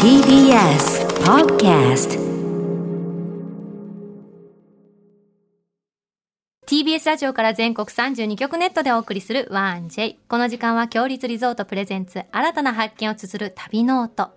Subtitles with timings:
[0.00, 2.16] TBS Podcast
[6.68, 10.14] TBS ラジオから全国32局ネットでお送りする 1J。
[10.28, 14.30] この時間は共立リゾート presents 新たな発見を綴る旅ノオト。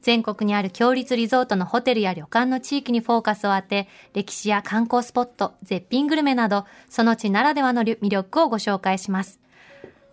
[0.00, 9.40] 全国にある共立リゾートのホテルや旅館の地域にフォーカスを当て、歴史や観光スポット、絶品グルメなど、その地ならではの魅力をご紹介します。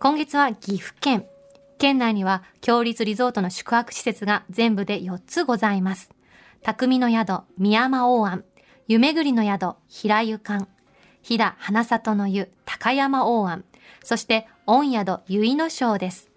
[0.00, 1.28] 今月は岐阜県。
[1.78, 6.10] 県内には強立リゾートの宿泊施設が全部で4つございます。
[6.62, 8.44] 匠の宿、宮山大庵、
[8.86, 10.66] 湯巡りの宿、平湯館、
[11.22, 13.64] 飛騨花里の湯、高山大庵、
[14.02, 16.30] そして御宿、結野省です。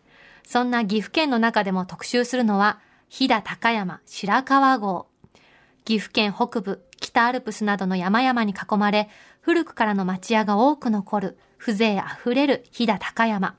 [0.45, 2.79] そんな岐阜県の中でも特集するのは、
[3.09, 5.07] 飛騨高山白川郷。
[5.85, 9.09] 岐阜県北部、北アルプスなどの山々に囲まれ、
[9.41, 13.55] 古くからの町屋が多く残る、風情あふれる飛騨高山。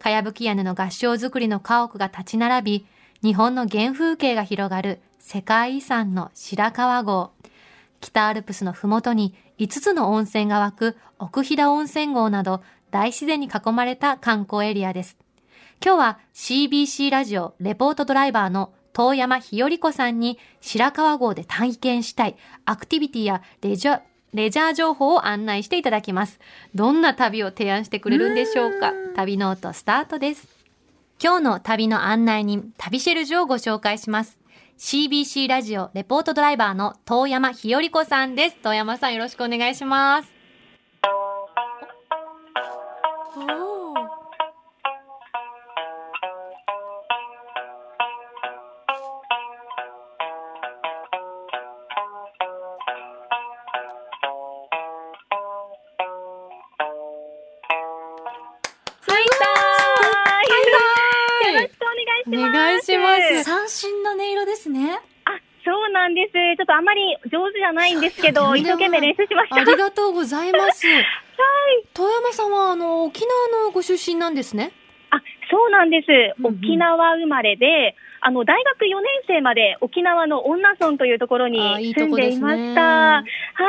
[0.00, 2.86] かやぶき屋根の合掌造りの家屋が立ち並び、
[3.22, 7.32] 日本の原風景が広がる世界遺産の白川郷。
[8.00, 15.18] 北アルプスのふもとに5つの温泉が湧く奥飛騨温泉郷など大自然に囲まれた観光エリアです。
[15.84, 24.00] 今日は CBC ラジオレポートドライバーの遠山ひより子さんに白川郷で体験したいアクティビティやレジャー、
[24.32, 26.38] レジャー情報を案内していただきます。
[26.74, 28.92] どんな旅を提案してくれるんでしょうか？
[29.16, 30.48] 旅ノートスタートです。
[31.22, 34.38] 今日の旅の案内人、旅シェルジュをご紹介します。
[34.78, 38.56] CBC ラジオレポートドライバーの遠山ひより子さんです。
[38.62, 40.39] 遠山さんよろしくお願いします。
[66.70, 69.56] とあんまり上手じゃないんですけど、一生懸命練習しました。
[69.56, 70.86] ありがとうございます。
[71.94, 74.70] 遠山さんはあの沖縄のご出身なんですね？
[75.10, 75.20] あ、
[75.50, 76.06] そうなんです。
[76.38, 81.58] うんうん沖縄生まれで、あの、大学4年生まで沖縄の恩納村というところに
[81.94, 82.82] 住んこでいました。
[82.82, 83.22] は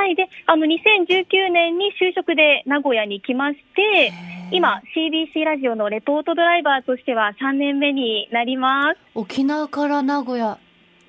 [0.07, 0.15] い。
[0.15, 4.11] で、あの、2019年に就職で名古屋に来まして、
[4.51, 8.99] 今、CBC ラジオのレポートドライバーとしては3年目になります。
[9.15, 10.57] 沖縄から名古屋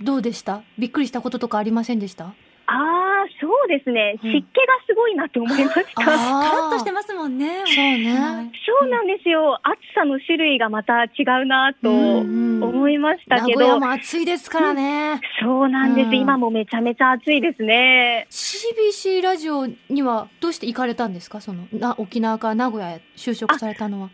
[0.02, 0.62] どうでした？
[0.78, 2.24] びっくりしたこととかありませんでした？
[2.24, 4.18] ああ、そうですね。
[4.22, 6.04] うん湿気がすごいなって思いました。
[6.04, 7.64] カラッとあしてますもんね。
[7.66, 9.58] そうねはいそうなんですよ。
[9.62, 11.08] 暑さの種類がまた違
[11.42, 15.20] うなとうんうん思いました名けど、古屋も暑いですからね。
[15.42, 18.26] そうなんです、うん今もめちゃめちゃ暑いですね。
[18.30, 21.40] CBC ラジオにはどうして行かれたんですか？
[21.40, 24.10] そのな沖縄から名古屋へ就職されたのは。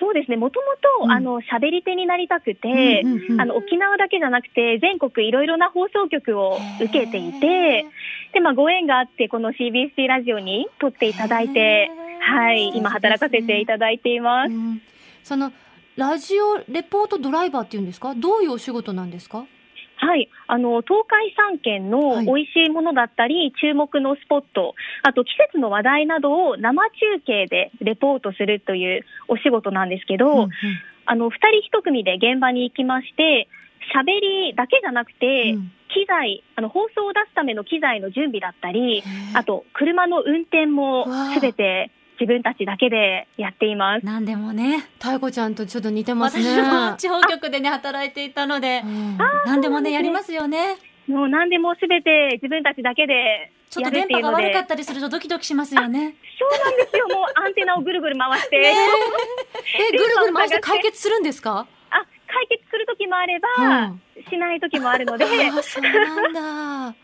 [0.00, 0.36] そうですね。
[0.36, 7.86] もともうんと、あの、喋り手になりたくて、うんうんうんあの、沖縄だけじゃなくて、全国いろいろな放送局を受けていて、
[8.32, 11.90] で、まあ、ご縁があって、この CBC ラジオに撮っていただいて、
[12.20, 14.52] はい、今働かせていただいています。
[14.52, 14.80] うん
[15.22, 15.52] その
[15.96, 18.14] ラジオレポートドライバーっていうんですか？
[18.16, 19.44] どういうお仕事なんですか？
[20.04, 20.28] はい。
[20.46, 22.26] あの、東海3県のはい。
[22.26, 30.50] 美味しいものだったり、注目のスポット、あと季節の話題などを生中継でレポートするというお仕事なんですけど、うんうん。
[31.06, 33.48] あの、二人一組で現場に行きまして、
[33.94, 35.72] 喋りだけじゃなくて、うん。
[35.94, 44.06] 機材、あの、放送を出すための機材の準備だったり、あと、車の運転もすべて自分たちだけでやっています。
[44.06, 44.88] なんでもね。
[45.00, 46.62] 太子ちゃんとちょっと似てます私ね。
[46.62, 50.76] も地方局でね働いていたのでう、んなんでもねやりますよね。
[51.06, 54.30] もう何でもすべて自分たちだけでちょっやと電波が。
[54.30, 56.14] 悪かったりするとドキドキしますよね。
[56.38, 57.08] そうなんですよ。
[57.08, 58.56] もうアンテナをぐるぐる回して。
[58.56, 58.72] え
[59.90, 61.66] ぐるぐる回して解決するんですか？
[61.90, 65.28] あ、解決する時もあれば、うんしない時もあるので、あ
[65.62, 66.32] そうなん
[66.92, 66.94] だ。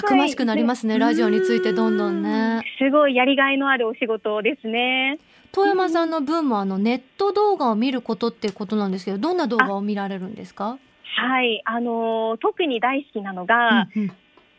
[0.00, 2.62] たくましくなりますね、ラジオについてどんどんね。
[2.78, 5.18] すごいやりがいのあるお仕事ですね。
[5.52, 10.78] 遠山さんの分もあのネット動画を見ることってことなんですけど、どんな動画を見られるんですか？
[11.16, 14.12] はい、あのー特に大好きなのが、うんうん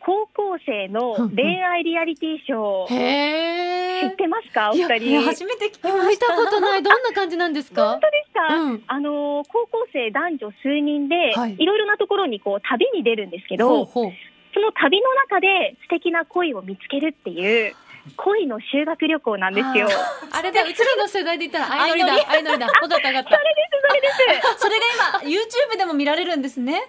[0.04, 4.08] 高校生の恋愛リアリティショー。
[4.10, 4.16] 知っ。
[4.16, 4.72] てますか？
[4.72, 5.10] お二人。
[5.14, 6.34] 本初めて聞きま見したた。
[6.34, 6.82] ことない。
[6.82, 8.00] どんな感じなんですか？
[8.02, 14.12] 当ですか、うんあのー高校生男女数人で、はいい、ろいろなところにこう旅に出るんですけど、ほうほう。
[14.54, 17.74] その旅の中で素敵な恋を見つけるっていう
[18.16, 19.88] 恋の修学旅行なんですよ。
[20.32, 22.66] あれだ、うちらの世代で言ったら、相乗りだ、相乗りだ。
[22.66, 23.30] わかったわかった。
[23.30, 24.58] それです。
[24.58, 24.84] それが
[25.22, 25.38] 今
[25.74, 26.82] YouTube でも見られるんですね。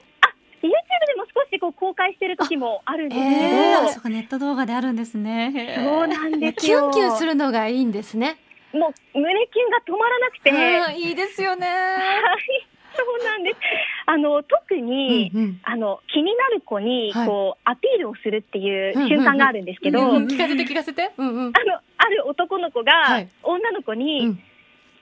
[0.63, 5.75] YouTube でも少しこう公開してる時もあるんですけど、えーあ、そうかネット動画であるんですね。
[5.77, 6.87] そうなんですキュよ。
[6.89, 8.37] ンキュンするのがいいんですね。
[8.73, 11.67] もう胸キュンが止まらなくて、はい、うんいいですよね。
[12.95, 13.57] そうなんです。
[14.05, 21.11] あの特に、うんうんあの気になる子にはいこう、アピールをするっていう瞬間があるんですけど、うんうん聞かせて聞かせて。
[21.17, 21.53] うんうん。
[21.55, 24.43] あのある男の子が、はい女の子に、うん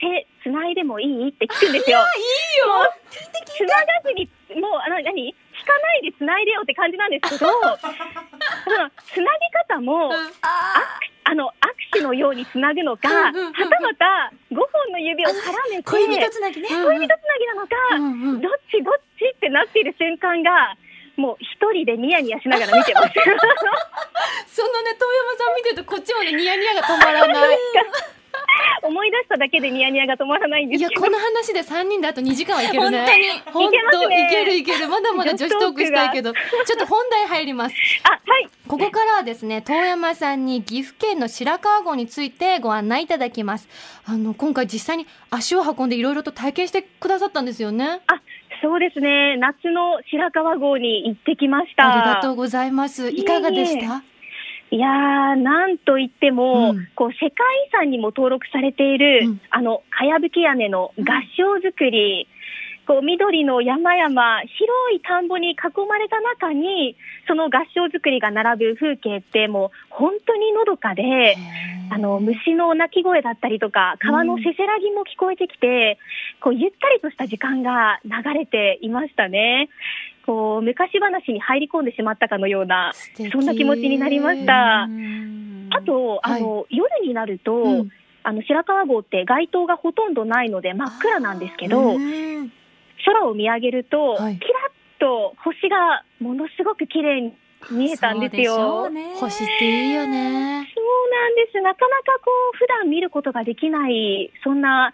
[0.02, 1.28] 手つないでもいい？
[1.28, 1.98] って聞くんですよ。
[1.98, 2.02] いい
[2.58, 2.92] よ。
[3.46, 4.28] つながずに
[4.60, 5.32] もうあの何？
[5.62, 7.46] 引かないでつないでよって感じなんですけど、
[9.06, 10.10] つなぎ方も、
[10.42, 11.54] ああの
[11.94, 13.38] 握手のようにつなぐのか、はた
[13.80, 16.68] また5本の指を絡めて恋人つなぎね。
[16.68, 20.74] うん恋人つなぎなのか、うんうんどっちどっちってなっている瞬間が
[21.16, 23.14] もう一人でニヤニヤしながら見てます。
[24.50, 27.58] そのね、遠山さん見てるとこっちもね、ニヤニヤが止まらない。
[28.82, 33.06] 思い出しただけでニヤニヤが止まらないんでいや、すけどこの話で3人であと2時間はいけるね。
[33.52, 34.88] 本本当いけますねいけるいける。
[34.88, 37.76] まだまだ女子トークしたいけど、 ちょっと本題入ります。
[38.04, 43.68] あはいここからはですね、遠山さんに岐阜県の白川郷についてご案内いただきます。
[44.06, 48.00] あの、今回実際に足を運んでいろいろと体験してくださったんですよね。
[48.06, 48.20] あ
[48.62, 51.92] そうですね夏の白川郷に行ってきました。
[52.00, 53.08] ありがとうございます。
[53.10, 54.02] いかがでした？
[54.72, 56.88] いやー、なんといっても、うん。
[56.94, 59.40] こう世界遺産にも登録されている、うん。
[59.50, 61.02] あの、かやぶき屋根の合
[61.36, 62.26] 掌造り、
[62.86, 66.96] こう緑の山々、広い田んぼに囲まれた中に、
[67.28, 71.36] その合掌造りが並ぶ風景ってもう本当にのどかで、
[71.90, 75.98] あの、虫の鳴き声だったりとか、川のせせらぎも聞こえてきて、
[76.40, 79.68] こう、ゆったりとした時間が流れていましたね。
[80.24, 82.92] こう、昔話に入り込んでしまったかのような、
[83.32, 84.86] そんな気持ちになりました。
[84.88, 87.88] うんあと、はいあの、夜になると、うん
[88.24, 92.52] あの、白川郷って街灯がほとんどないので真っ暗なんですけど、うん
[93.04, 97.34] 空を見上げると、はいキラッと星がものすごく綺麗に
[97.72, 98.88] 見えたんですよ。
[99.16, 100.68] 星っていいよね。
[100.72, 101.60] そうなんです。
[101.60, 104.92] なかなかこう、普段見ることができない、そんな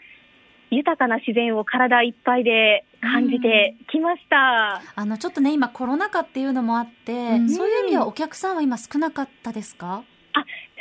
[0.71, 4.83] 豊かな自然を体いっぱいで感じてきました。
[4.95, 10.03] あのちょっとね今コロナ禍っていうのもあって、んそういう意味ではお客さんは今少なかったですか？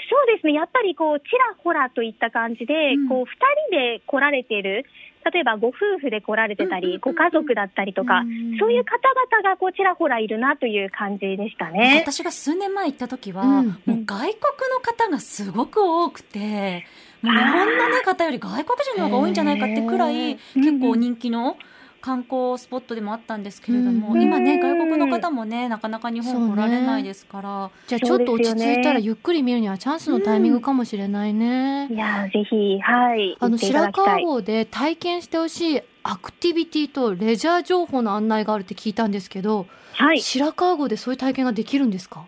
[0.09, 0.53] そうですね。
[0.53, 3.35] やっぱりこう、ちらほらといった感じで、うんこう、二
[3.69, 4.85] 人で来られている、
[5.31, 6.99] 例えばご夫婦で来られてたり、うんうんうんうん。
[6.99, 12.01] ご家族だったりとか、うんそういう方々がこう、ちらほらいるなという感じでしたね。
[12.03, 14.31] 私が数年前行った時は、うんもう外国
[14.73, 16.85] の方がすごく多くて、
[17.21, 21.57] もう日本の、ね、方より外国人の方が多いんじゃないかってくらい結構人気の
[22.07, 31.89] 観光スポットでもあったんですけれども、うん今ねうん外国の方もねなかなか日本来られないですから、じゃあちょっと落ち着いたらゆっくり見るにはチャンスのタイミングかもしれないね。
[31.91, 34.05] いやーぜひ、はい、あの行っていただ白。
[34.05, 42.25] 川郷で体験してほしいアクティビティとレジャー情報の案内があるって聞いたんですけど、はい、白川郷でそういう体験ができるんですか？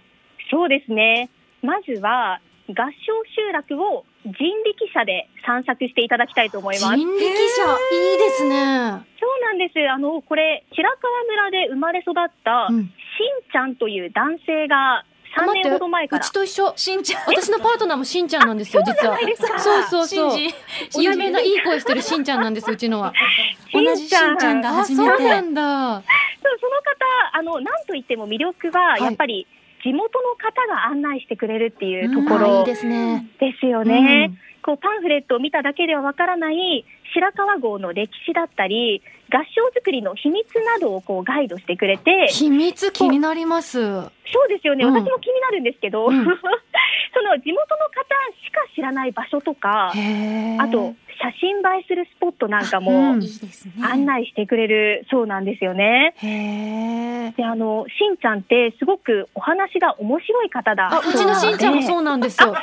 [0.52, 1.30] そうですね。
[1.62, 2.84] まずは、合掌
[3.36, 6.96] 集落を人力車で散策していただきたいと思います。
[6.96, 9.06] 人力車いいですね。
[9.20, 9.90] そうなんです。
[9.90, 12.14] あの、これ、白川村で生まれ育っ
[12.44, 12.90] た、しんうん
[13.52, 15.04] ちゃんという男性が
[15.36, 16.32] 3年ほど前からうち。
[16.32, 16.74] と一緒。
[16.76, 19.18] しんちゃん私のパートナーもしんちゃんなんですよ、実は。
[19.58, 20.40] そうそうそう。
[21.02, 23.14] 有名ないい声してるしんちゃんなんです、うちのは。
[23.74, 26.02] 同じしんちゃんがあ、初めてそうなんだ。
[26.02, 26.94] そうその方、
[27.34, 29.48] あの、なんといっても魅力は、いやっぱり、
[29.84, 33.28] 地元の方が案内してくれるっていうところですね。
[33.40, 34.32] ですよね。
[34.62, 43.80] こうパンフレットを見ただけではわからない白川郷の歴史だったり、合掌造りの秘密などをこうガイドしてくれて、秘密気になります。
[43.82, 44.10] そ
[44.46, 44.94] うですよね、うん。
[44.94, 46.26] 私も気になるんですけど、うん。
[47.14, 48.10] その地元の方
[48.46, 49.92] しか知らない場所とか、
[50.60, 56.14] あと、写真映えするスポットなんかうもんいいですね案内してくれるそうなんですよね。
[56.18, 62.56] へーで、あの、しんちゃんってすごくお話が面白い方だあ、うちのしんちゃんもそううなんですよ。
[62.56, 62.62] しん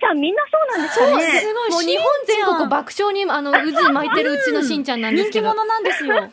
[0.00, 1.16] ちゃんみんなそうなんですか？
[1.18, 1.22] ね。
[1.40, 5.48] すごいもう日本全国爆笑にあの渦巻いてるうちのしんちゃんなんですけど。
[5.48, 6.14] 人気者なんですよ。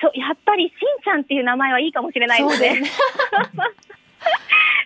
[0.00, 2.82] そう、やっぱりしんちゃんっていう名前はいいかもしれないですね。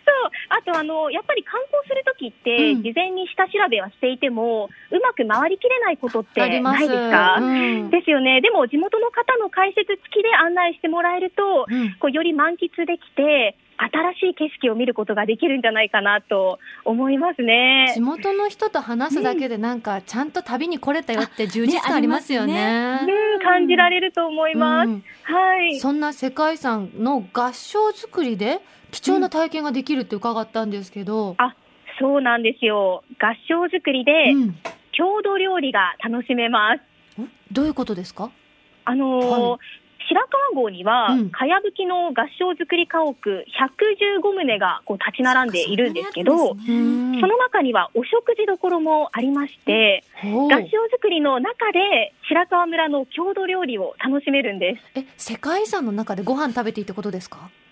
[0.05, 0.31] そう。
[0.49, 6.61] あと、あの、やっぱり観光するときって、うん事前に下調べはしていても、うまく回りきれないことって。
[6.61, 8.41] ないですか、うんですよね。
[8.41, 18.01] でも、地元の方の解説付きで案内してもらえると、うんこうより満喫できて、新しい景色を見ることができるんじゃないかなと思いますね地。
[18.01, 23.01] 元の人と話すだけでなんかちゃんと旅に来れたよって充実感ありますよね。
[23.03, 24.89] うん、感じられると思います。
[24.89, 25.79] うんはい。
[25.79, 28.61] そんな世界遺産の合掌造りで
[28.93, 31.37] 貴重な体験ができるって伺ったんですけど、
[32.01, 33.03] そうなんですよ。
[33.19, 34.57] 合掌造りで、うん。
[34.93, 36.81] 郷土料理が楽しめます。
[37.51, 38.31] どういうことですか？
[38.85, 39.59] あのーはい。
[40.09, 40.21] 白
[40.55, 41.31] 川郷には、うん。
[41.31, 50.59] かやぶきの合掌造り家屋115棟がこう立ち並んでいるんですけど、その中にはお食事どころもありまして、合掌
[50.91, 54.99] 造りの中で白川村の郷土料理を楽しめるんです。
[54.99, 57.49] え世界遺産の中でご飯食べていいってことですか？
[57.71, 57.72] あ、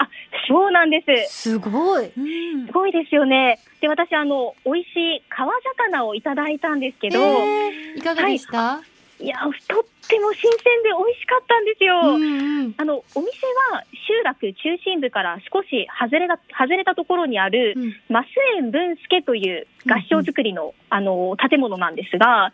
[0.51, 1.53] そうなんです。
[1.53, 2.07] すごい。
[2.07, 2.67] うん。
[2.67, 3.61] すごいですよね。
[3.81, 4.87] で、私、あの、美味し
[5.23, 8.83] い川魚をいただいたんですけど、えーいかがでした、
[9.21, 9.29] い。
[9.29, 12.17] や、とっても新鮮で美味しかったんですよ。
[12.17, 12.75] うんうん。
[12.77, 13.31] あの、お店
[13.73, 17.95] は集落中心部から少し外れた、外れたところにある、うん。
[18.09, 18.27] マス
[18.59, 22.53] 園文助という合掌造りの、あの、建物なんですが、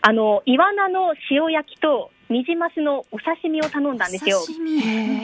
[0.00, 4.38] あの、イワナの塩焼きとニジマスのお刺身を頼んだんですよ。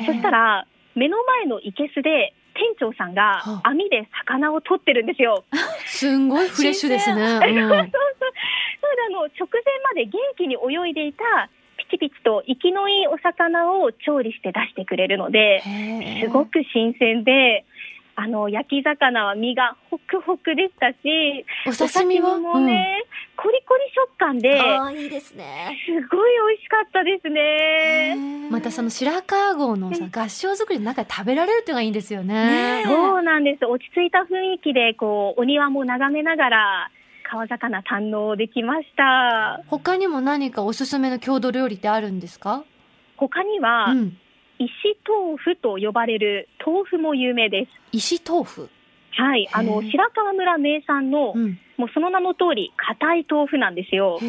[0.07, 0.67] そしたら、
[0.99, 3.69] 目の前の生けすで、店長さんがはあ。
[3.71, 5.45] 網で魚を取ってるんですよ。
[5.87, 7.47] すんごいフレッシュですね、 そうそう。
[7.47, 7.89] それであ
[9.11, 17.65] の、直前まで元気に泳いでいた、ピチピチと生きのいいお魚を調理して出してくれるので、うん、すごく新鮮で、
[18.21, 22.37] あの、焼き魚は身がホクホクでしたし、お刺身は？
[22.37, 23.05] もね、
[23.37, 25.79] コリコリ食感で、ああいいですね。
[25.87, 28.15] すごい美味しかったですね。
[28.17, 32.83] うんまたその白川郷のさ合掌造りの中で食べられるっていうのがいいんですよね。
[32.83, 33.65] ねそうなんです。
[33.65, 36.91] 落ち着いた雰囲気で、こう、お庭も眺めながら、
[37.31, 39.63] 川魚堪能できました。
[39.69, 42.65] 他にも何かおすすめの郷土料理ってあるんですか？
[43.17, 44.19] 他には、うん
[44.59, 44.71] 石
[45.09, 47.71] 豆腐と呼ばれる豆腐も有名です。
[47.93, 48.69] 石豆腐？
[49.13, 49.49] はい。
[49.53, 51.59] あの、白川村名産の、うん。
[51.77, 54.21] もうその名の通り、硬い豆腐なんですよ。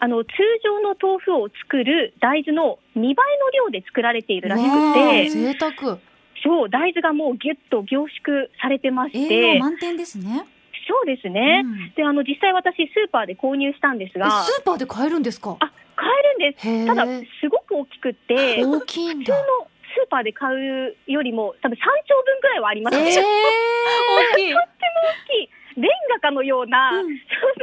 [0.00, 0.30] あの、通
[0.64, 5.98] 常の豆腐を作る大豆の2倍の量で作られているらしくて、贅沢。
[6.42, 10.44] そう、大豆がもうギュッと凝縮されてまし栄て養、満点ですね。
[10.86, 11.62] そうですね。
[11.64, 11.92] うん。
[11.94, 15.56] で、あの、実際私、スーパーで購入したんですえが、スーパーで買えるんですか？
[15.60, 16.68] あ、買えるんです。
[16.68, 19.44] へただ、ーすごく大きくって、普大きいん通のだ
[19.94, 22.96] スーパーで買うよりも、多分3丁分ぐらいはあります。
[22.98, 23.04] ね。
[23.04, 23.22] えー、
[24.34, 24.54] 大きい。
[24.54, 25.50] 大きい。
[25.76, 27.04] レンガかのような、うん。
[27.04, 27.08] そん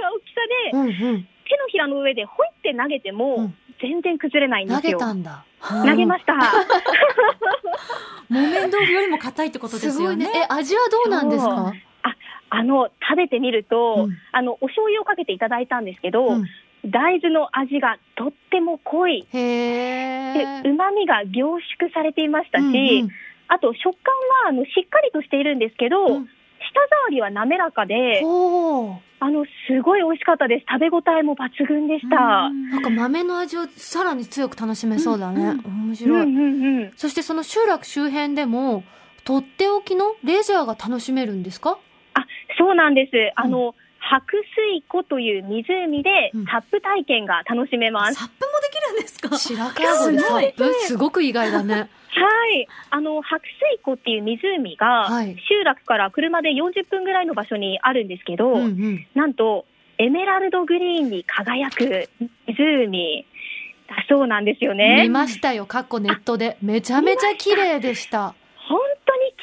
[0.02, 1.28] な大きさで、うんうん。
[1.48, 3.56] 手のひらの上でほいって投げても、うん。
[3.82, 5.00] 全然崩れないんで投げすよ。
[5.00, 5.44] たんだ。
[5.62, 6.34] 投げました。
[8.30, 10.32] 木綿豆腐よりも硬いってことですすよねね。
[10.36, 11.74] え味はどうなんですか？
[12.54, 14.18] あの、食べてみると、うん。
[14.34, 16.46] あの、お醤油をかけていただいたんですけど、うん
[16.86, 19.28] 大豆の味がとっても濃い。
[19.32, 19.40] で、
[20.66, 21.48] 旨味が凝
[21.80, 23.10] 縮されていましたし、うんうん
[23.54, 24.14] あと食感
[24.46, 26.30] はあのしっかりとしているんですけど、うん
[26.74, 30.66] 舌触りは滑らかで、あの、すごい美味しかったです。
[30.72, 32.16] 食べ応えも抜群でした。
[32.16, 36.92] なんか豆の味をさらに強く楽しめそうだね、うん面うん白い、うんうん。
[36.96, 38.86] そしてその集落周辺でも
[39.26, 41.78] とっておきのレジャーが楽しめるんですか？
[42.14, 42.26] あ、
[42.58, 43.12] そうなんです。
[43.36, 44.38] あの、白
[44.74, 48.15] 水湖という湖でうんサップ体験が楽しめます。
[48.15, 49.38] サップもできるんですか？
[49.38, 49.72] 白川
[50.08, 51.88] 郷でサップすごく意外だねは
[52.53, 52.67] い。
[52.89, 53.41] あの、白
[53.72, 59.65] 水湖っていう湖が、はい集落から車で40分ぐらいの場所にあるんですけど、うんうんなんと、
[59.98, 62.10] エメラルドグリーンに輝く
[62.48, 63.25] 湖
[63.88, 65.10] だそうなんですよ見ね。
[65.10, 66.58] ましたよ、過去ネットで。
[66.62, 68.36] めちゃめちゃ綺麗でした。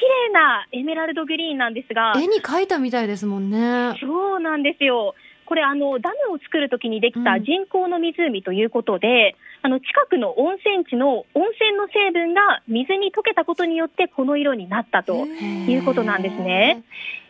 [0.09, 3.95] 麗なエメラルドグリーンなんですが、絵に描いたみたいですもんね。
[4.01, 5.15] そうなんですよ。
[5.45, 16.83] これあのダムを作るときにできたうん人工の湖ということで、あの近くの温泉地の温泉の成分が水に溶けたことによってこの色になったということなんですね。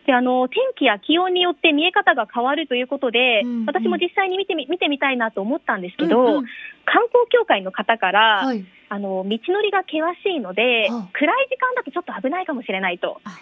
[0.05, 6.45] であの天気や気温によって見え方が変わるということで、うんうん私も実際に見てみ見てみたいなと思ったんですけど、うんうん
[6.91, 8.65] 観光協会の方から、はい。
[8.89, 13.37] あの道のりが険しいので、はあ暗い時間だとちょっと危ないかもしれないとあ。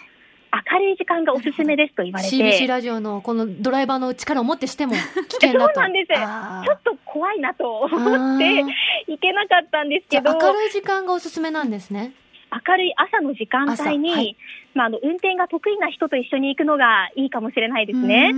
[0.72, 4.92] 明るい時間がおすすめですと言われて、CBC ラジオのこのドライバーの力をもってしても
[5.28, 5.74] 危険だと。
[5.74, 8.66] そうなんですちょっと怖いなと思あってー
[9.08, 12.12] 行けなかったんですけど、あ明るい時間がおすすめなんですね。
[12.66, 14.36] 明るい朝の時間帯に、朝はい
[14.74, 18.32] まあ、あの運転が得意な人と一緒に行くのがいいかもしれないですね。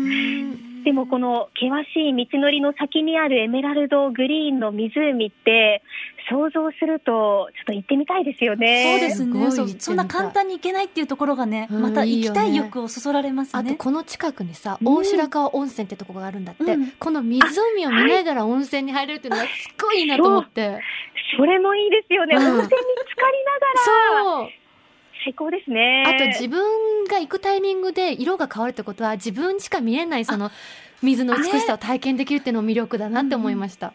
[0.84, 5.82] でもこの険しい道のりの先にあるエメラルドグリーンの湖って
[6.28, 8.98] 想像するとちょっと行ってみたいですよね。
[9.00, 9.50] そうですすごいね。
[9.50, 11.82] そう行ってみたいそんな簡単に行けないっていうところがね、うん。
[11.82, 13.60] また行きたい欲をそそられますね。
[13.60, 16.90] あとこの近くにさ、うん大白川温泉ってとこがあるんだって、うん。
[16.92, 20.80] この湖を見ながら温泉に入れるっていうのがすっごいいいなと思って。
[21.36, 22.36] それもいいですよね。
[22.36, 22.42] うん。
[22.42, 22.82] 温泉に浸か
[23.30, 24.44] りながら。
[24.44, 24.48] そう。
[25.24, 26.04] 最高ですね。
[26.06, 30.50] あと自分が行くタイミングで色が変わるってことは自分しか見えないその
[31.02, 33.92] 水の美しさを体験できるっていうのも魅力だなって思いました。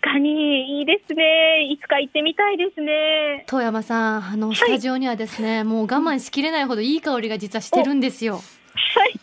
[0.00, 1.68] 確かにいいですね。
[1.70, 3.44] いつか行ってみたいですね。
[3.46, 8.34] 遠山さん、あの、スタジオにはですね、もう我慢しきれないほどいい香りが実はしてるんですよ。
[8.34, 8.42] はい、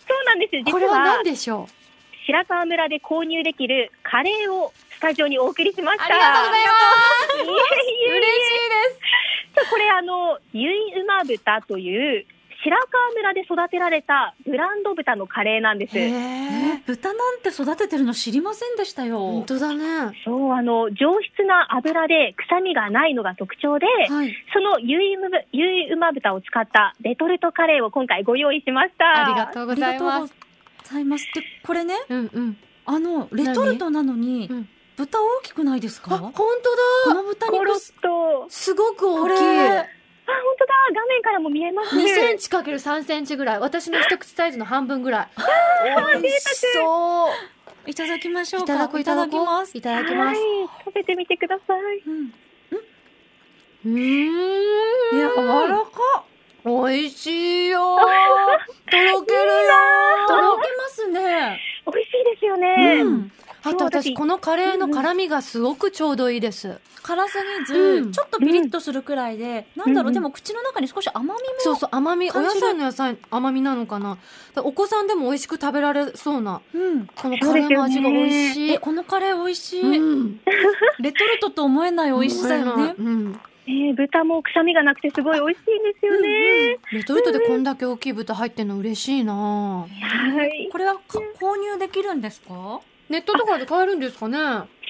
[0.08, 0.58] そうなんです。
[0.58, 1.68] 実これはは何でしょ
[2.26, 6.06] 白川村で購入できるカレーをスタジオにお送りしました。
[6.06, 9.25] ありがとうございます嬉しいで
[9.70, 12.26] これあの、ゆい馬豚という、
[12.64, 15.98] 白川村で育てられたブランド豚のカレーなんです。
[15.98, 16.82] へええ。
[16.88, 19.20] 豚なんて育ててるの知りませんでしたよ。
[19.20, 20.20] 本当だね。
[20.26, 24.34] そう、あの、上質な油で臭みがないのが特徴で、はい。
[24.52, 29.26] そのゆい馬ゆい馬豚を使ったレトルトカレーを今回ご用意しました。
[29.26, 30.34] ありがとうございます。
[30.84, 31.26] ございます。
[31.36, 32.58] で、これね、うんうん。
[32.86, 36.16] あの、レトルトなのにうん、豚大きくないですか？
[36.16, 36.44] あ、本こ
[37.06, 37.16] 当だ。
[37.16, 38.46] の豚肉、ッと。
[38.50, 39.34] すごく大きい。
[39.34, 39.86] あ、
[40.28, 40.74] 本当だ。
[40.94, 42.10] 画面からも見えます2ね。
[42.16, 43.60] センチかける3センチぐらい。
[43.60, 45.28] 私の一口サイズの半分ぐらい。
[46.22, 46.40] 美味し
[46.74, 47.90] そう。
[47.90, 48.62] いただきましょか。
[48.62, 49.44] いうただこういただこう。
[49.44, 49.78] きます。
[49.78, 50.40] いただきます。
[50.40, 50.70] はい。
[50.86, 51.80] 食べてみてください。
[52.08, 52.34] うん。
[53.86, 53.94] うーん。
[55.12, 56.24] 柔らか。
[56.64, 56.72] 美
[57.06, 57.96] 味しいよ。
[57.96, 59.54] とろけるよ。
[60.28, 61.62] とろけますね。
[61.86, 63.02] 美味しいですよね。
[63.04, 63.32] うん。
[63.66, 66.80] あと私、このカレーの辛みがすごくちょうどいいです。
[67.02, 71.36] 辛すぎず、うんちょっとピリッとするくらいで、なんだろう、うんでも口の中に少し甘みも。
[71.60, 74.18] そうそう、甘み、お野菜の野菜、甘みなのかな。
[74.58, 77.08] お子さんでも美味しく食べられそうな、うん。
[77.08, 78.72] このカレーの味が美味しい。
[78.74, 79.82] え、このカレー美味しい。
[79.82, 80.40] うん。
[81.00, 82.96] レトルトと思えない美味しさよね。
[82.98, 83.40] うん。
[83.68, 86.78] えー豚も臭みがなくてすごい美味しいんですよね。
[86.92, 89.88] レトルトでこんだけ大きい豚入ってんの嬉しいなは
[90.46, 90.70] い。
[90.72, 92.80] これはか購入できるんですか？
[93.10, 94.38] ネットとかで買えるんですかね？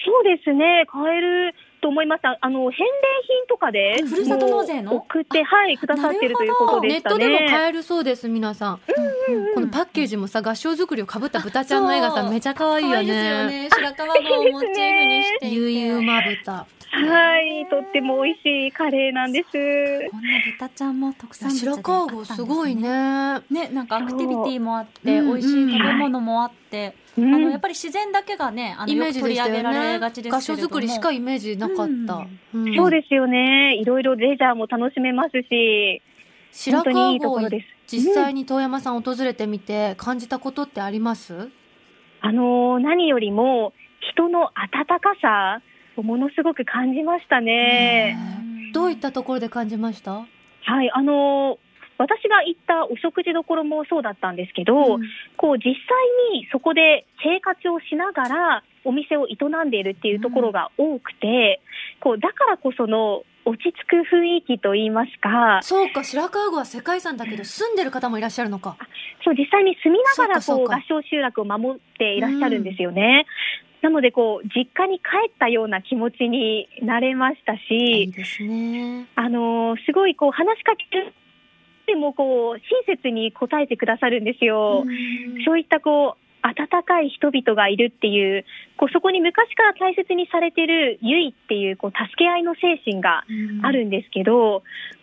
[0.05, 0.86] そうですね。
[0.88, 2.38] 買えると思いました。
[2.39, 2.86] あの、返礼
[3.27, 4.95] 品とかで、ふるさと納税の？
[4.95, 7.17] 送って、はい、くださってるということでネット。
[7.17, 8.79] でも買えるそうです、皆さん。
[9.55, 13.48] このパッケージもさ、合唱作りをかぶった豚ちゃんの絵がさ、めちゃ可愛いよね。
[13.48, 13.69] ね。
[13.72, 15.55] 白川郷をモチーフにしていて。
[15.55, 16.67] ゆい馬豚。
[16.98, 19.51] はい、とっても美味しいカレーなんです。
[19.51, 23.41] こんな豚ちゃんも特産白川郷すごいね。
[23.50, 26.55] ね、なんかアクティビティもあって、美味しい食べ物もあって、
[27.17, 30.38] うんあの、やっぱり自然だけがね、あの、イメーよく取りジでしたよ上げられねがちですけれども。
[30.38, 32.27] 合唱作りしかイメージなかった。
[32.53, 33.75] うんそうですよね。
[33.75, 36.01] いろいろレジャーも楽しめますし、
[36.51, 37.67] 白本当にい川郷いところです。
[37.88, 41.50] 実際に遠山さん訪れてみて感じたことってあります？
[42.22, 43.74] あのー何よりも
[44.13, 45.62] 人の温かさ
[45.96, 48.17] をものすごく感じましたね。
[48.74, 50.12] どういったところで感じました？
[50.13, 51.64] はい、あのー
[51.97, 55.00] 私が行ったお食事どころもそうだったんですけど、
[55.37, 55.74] こう実際
[56.33, 61.61] にそこで生活をしながらお店を営んでいるっていうところが多くて、
[62.01, 68.77] こうだからこその落ち着く雰囲気といいますか、そうか白川郷は世界遺産だけど住んでる方もいらっしゃるのか。
[69.24, 73.25] そう実際に住みながらこう合唱集落を守っていらっしゃるんですよね。
[73.81, 79.05] なのでこう実家に帰ったような気持ちになれましたいしい、ですね。
[79.15, 81.13] あのーすごいこう話しかける
[81.85, 84.85] でもこう親切に答えてくださるんですよ。
[85.45, 88.45] そういったこう温かい人々がいるっていう、
[88.77, 93.24] こうそこに昔から大切にされているゆいっていうこう助け合いの精神が
[93.63, 94.61] あるんですけど、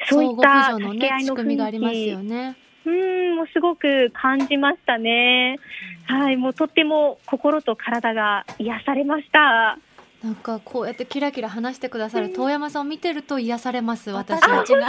[0.09, 5.59] そうい相った助け合いの仕組みがあります雰囲気、よねうーん、もうすごく感じましたね。
[6.07, 9.79] はい、もうとっても心と体が癒されました。
[10.23, 14.89] なんかこうやってキラキラ話してくださる遠山さんを見てると癒されます私私たちが。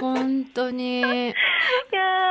[0.00, 1.00] 本当に。
[1.00, 1.08] いや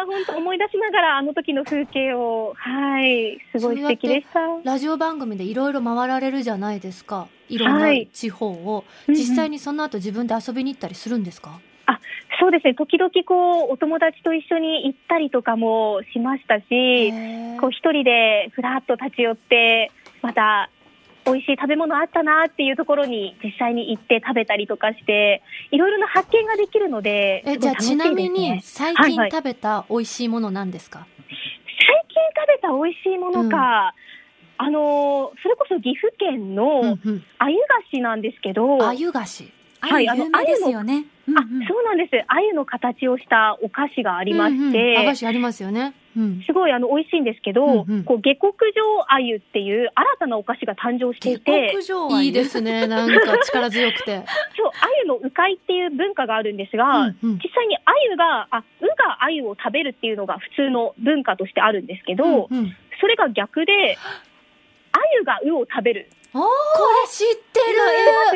[0.04, 4.40] ー、本当思い出しながらあの時の風景を、はい、すごい素敵でした。
[4.64, 7.28] ラジオ番組でいろいろ回られるじゃないですか。
[7.48, 8.10] いろんなはい。
[8.14, 9.20] 地方を、うんうん。
[9.20, 11.60] 実際にその後自分で遊びに行ったりするんですか、
[12.40, 17.12] そうですね、時々こう、お友達と一緒に行ったりとかもしましたし、
[17.60, 20.70] こう一人でふらっと立ち寄って、また
[21.26, 29.30] 美味しい食べ物あったなっていうところに実際に行って食べたりとかして、いろいろな発見ができるので、えすごい楽しいじゃあちなみに最はいはい。
[29.30, 33.94] 近食べた美味しいものなんですか、最近食べた美味しいものか、
[34.58, 37.24] あのーそれこそ岐阜県のうんうん。
[37.38, 39.52] 鮎菓子なんですけど、あゆ菓子。
[39.82, 41.06] はいあ有名ですよね。
[41.28, 41.68] うんあうん。
[41.68, 45.94] そうなんです、鮎の形をしたお菓子がありまして、うんうん、和菓子ありますよね、うん、
[46.46, 48.04] すごいあの美味しいんですけど、うんうん。
[48.04, 54.24] こう下克上鮎っていう新たなお菓子が誕生していて、下克上いいですね なんか力強くて、
[54.58, 57.40] そう鮎の鵜飼いっていう文化があるんですが、うんうん。
[57.44, 62.76] 実際に鮎があ鵜が鮎を食べるっていうのが普通の文化としてあるんですけど、うんうん。
[63.00, 63.98] それが逆で
[64.92, 66.10] 鮎が鵜を食べる。
[66.34, 67.60] これ知って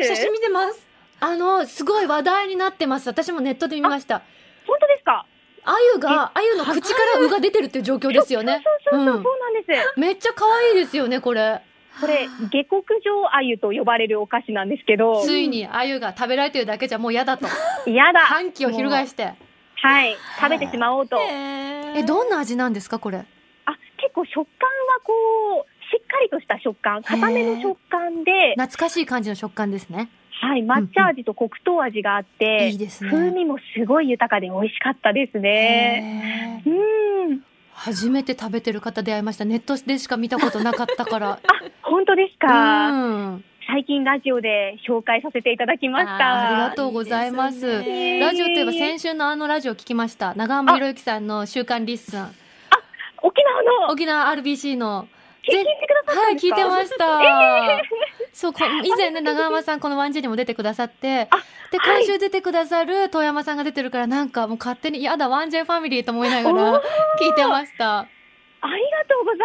[0.00, 0.88] え写真見てます。
[1.20, 3.08] あのすごい話題になってます。
[3.08, 4.22] 私もネットで見ました。
[4.66, 5.26] 本当ですか？
[5.64, 8.62] あゆがあゆの口からうが出てるっていう状況ですよね。
[8.90, 9.22] そうそうそう、うん。
[9.22, 10.00] そうなんです。
[10.00, 11.60] めっちゃ可愛いですよねこれ。
[12.00, 17.46] これ下克上鮎と呼ばれるお菓子なんですけど、ついにあゆが食べられてるだけじゃもう嫌だと。
[17.86, 18.20] 嫌だ。
[18.20, 19.32] 反旗を翻して。
[19.76, 21.18] はい、食べてしまおうと。
[21.20, 23.18] えどんな味なんですかこれ？
[23.18, 23.22] あ、
[23.98, 24.46] 結構食感は
[25.04, 25.12] こ
[25.60, 30.08] う、しっかりとした食感、固めの食感で、懐かしい感じの食感ですね
[30.44, 36.62] はい、抹茶味と黒糖味があって、いいですね風味もすごい豊かで美味しかったですね。
[36.66, 36.70] う
[37.32, 37.40] ん。
[37.72, 39.46] 初めて食べてる方出会いました。
[39.46, 41.38] ネットでしか見たことなかったから。
[41.82, 42.94] 本当ですか、う
[43.32, 43.44] ん。
[43.66, 46.48] 最近ラジオで紹介させていただきました。
[46.48, 47.82] ありがとうございます。
[47.82, 50.34] ねラジオといえば先週のあのラジオ聞きました。
[50.34, 52.26] 長浜博之さんの週刊リッスン。
[53.22, 55.08] 沖縄の沖縄 RBC の。
[55.46, 58.23] 聞いてくださったはい、聞いてました。
[58.34, 61.28] そう、こ以前ね、長浜さんこの ONE-J にも出てくださって、
[61.70, 66.82] で、はい今週出てくださる遠山さんが出てるから、なんかもう勝手に、やだ、 ONE-J ファミリーと思いながら
[67.20, 67.98] 聞いてました。
[68.64, 69.38] ありがとうござい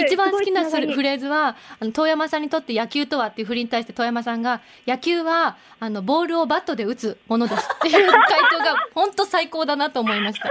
[0.00, 0.06] す。
[0.06, 10.50] 一番好きなフレーズは、あの、遠山さんにとって野球とはっていう振りに対して遠山さんが、野球は、あの、ボールをバットで打つものですっていう回答が、本当最高だなと思いました。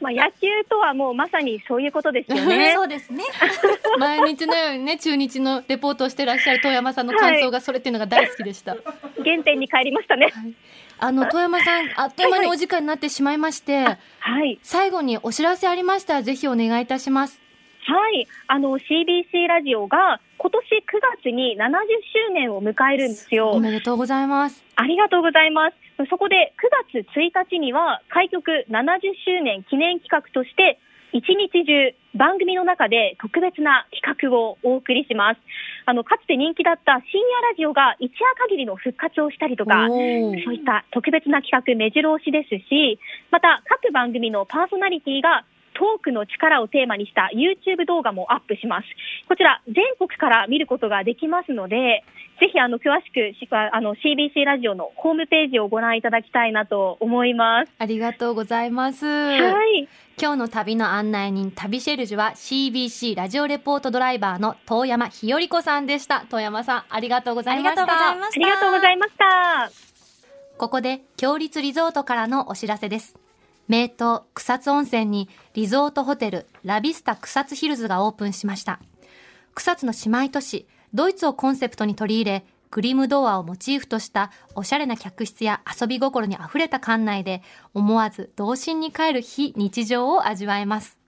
[0.00, 2.72] まあ、野球とはもうまさにそういうことですよね。
[2.76, 3.24] そうですね。
[3.98, 8.76] 毎日のようにね、中日のレポートをしてらっしゃる遠山さんの感想がそれっていうのが大好きでした。
[9.24, 10.32] 原点に帰りましたね。
[10.98, 13.84] あの、遠山さん、あっという間にお時間になってしまいまして、
[14.20, 14.58] はい。
[14.62, 17.40] 最後にお知らせありましたら、ぜひお願いいたします。
[17.86, 18.26] はい。
[18.48, 21.70] あの、CBC ラジオが今年9月に70
[22.28, 23.60] 周年を迎えるんですよお。
[23.60, 24.64] めでとうございます。
[24.74, 25.85] ありがとうございます。
[26.04, 26.52] そこで
[26.92, 30.78] 9月1日には開局70周年記念企画として
[31.12, 35.40] 一日中番組の中で特別な企画をお送りします。
[35.86, 42.98] あの、かつて人気だった深夜ラジオが一夜限りの復活をしたりとか、そういった特別な企画目白押しですし、
[43.30, 45.44] また各番組のパーソナリティが
[45.76, 48.86] トークの力をテーマにした YouTube 動画もアップします。
[49.28, 52.02] こちら全国から見ることができますので、
[52.40, 57.72] ぜひあの詳しくしあの CBC ラジオのホームページをご覧いただきたいなと思います。
[57.78, 59.06] ありがとうございます。
[59.06, 59.88] はい。
[60.18, 66.24] 今日の旅の案内人、旅シェルジュは CBC ラジオレポートドライバーの遠山ひより子さんでした。
[66.30, 67.82] 遠山さん、ありがとうございました。
[67.82, 68.46] ありがとうございました。
[68.46, 69.70] ありがとうございました。
[70.56, 73.25] ここで、強立リゾートからのお知らせです。
[73.68, 73.90] 名湯
[74.34, 78.80] 草津温泉にリゾートホテルラビスタ草津ヒルズがオープンしました。
[79.54, 87.42] 草津の姉妹都市、ドイツをコンセプトに取り入れ、グリムドアをモチーフとしたおしゃれな客室や遊び心に溢れた館内で
[87.74, 90.98] 思わず童心に帰る非日常を味わえます。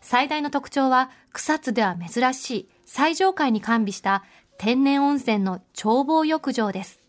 [0.00, 4.24] 最大の特徴は草津では珍しい最上階に完備した
[4.58, 7.00] 天然温泉の眺望浴場です。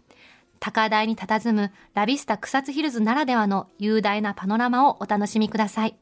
[0.60, 5.96] 高台に佇むラビスタ草津ヒルズならではの雄大なパノラマをお楽しみください。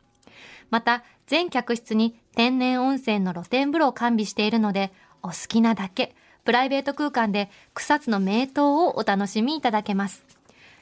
[0.69, 4.91] また、全客室に天然温泉の露天風呂を完備しているので、
[5.21, 10.23] お好きなだけ、プライベート空間で草津の名湯をお楽しみいただけます。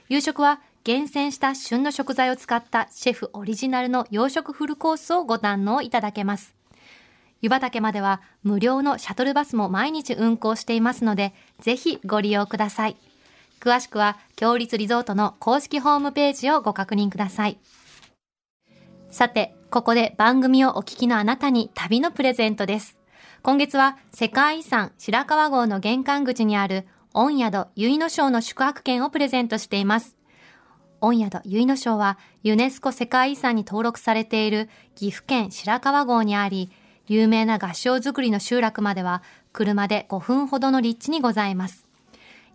[0.09, 6.53] 夕食は厳選した旬の食材を使ったシェフオリジナルの洋食フルコースをご堪能いただけます。
[7.41, 12.97] 湯畑までは無料のシャトルバスも毎日運行していますので、ぜひご利用ください。
[13.59, 17.59] 詳しくは、強立リゾートの公式ホームページをご確認ください。
[19.09, 22.97] さて、ここで番組をお聞きのあなたに旅のプレゼントです。
[23.43, 30.15] 今月は世界遺産白川郷の玄関口にある御宿結野省の宿泊券をプレゼントしています。
[30.99, 36.71] 御宿結野省はユネスコ世界遺産に登録されている岐阜県白川郷にあり、
[37.07, 39.21] 有名な合掌造りの集落までは
[39.53, 41.84] 車で5分ほどの立地にございます。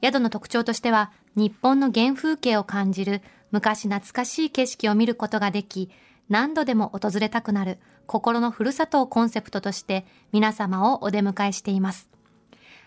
[0.02, 5.90] 宿の特徴としては、日本の原風景を感じる昔懐かしい景色を見ることができ、
[6.28, 12.08] 何度でも訪れたくなる心のふるさとをコンセプトとして皆様をお出迎えしています。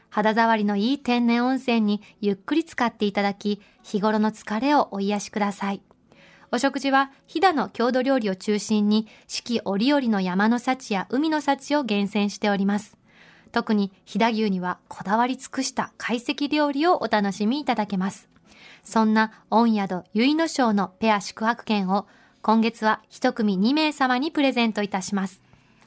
[0.10, 5.82] 肌触りのいい天然温泉にゆっくり使っていただき、日頃の疲れをお癒しください。
[6.52, 12.96] お食事は飛騨の郷土料理を中心に四季折々の山の幸や海の幸を厳選しております。
[13.54, 18.28] 特に飛騨牛にはこだわり尽くした懐石料理をお楽しみいただけます。
[18.84, 22.06] そんな御宿結の庄のペア宿泊券を
[22.42, 25.42] 今月は一組2名様にプレゼントいたします。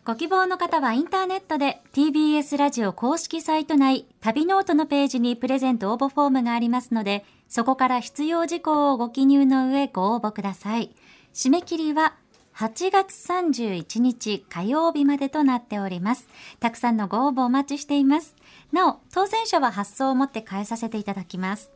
[0.05, 10.95] ご希望の方はインターネットで TBS ラジオ公式サイト内旅ノオトのページにプレゼント応募フォームがありますので、そこから必要事項をご記入の上ご応募ください。
[11.35, 12.15] 締め切りは
[12.57, 16.27] 8月31日火曜日までとなっております。
[16.59, 18.35] たくさんのご応募お待ちしています。
[18.73, 21.71] なお、当選者は発送をもって代えさせていただきます。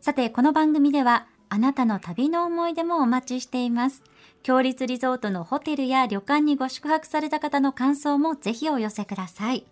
[0.00, 4.04] さて、この番組では、あなたの旅の思い出もお待ちしています。
[4.44, 9.66] 共立リゾートのホテルや旅館にご宿泊された方の感想もぜひお寄せください。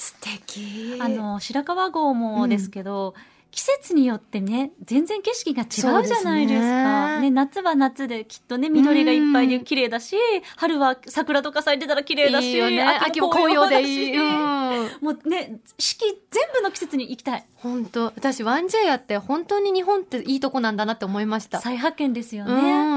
[0.00, 0.98] 素敵。
[0.98, 3.14] あの、白川郷もですけど、
[3.50, 7.20] 季節によってね、全然景色が違うじゃないですか。
[7.20, 10.16] ねね夏は夏できっとね、緑がいっぱいで綺麗だし、
[10.56, 12.82] 春は桜とか咲いてたら綺麗だし、いいよね。
[12.82, 14.16] 秋も紅葉でいい。
[14.18, 14.88] ううんん。
[15.00, 17.44] もうね、四季全部の季節に行きたい。
[17.56, 21.60] 本当私 1J やって本当に日本っていいとこなんだなって思いました。
[21.60, 22.52] 再発見ですよね。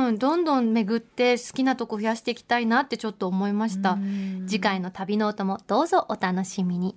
[0.07, 3.95] うん、どんどん巡って好きなとこ増やしていきたいなってちょっと思いましたう。
[3.97, 6.95] ん次回の旅ノートもどうぞお楽しみに。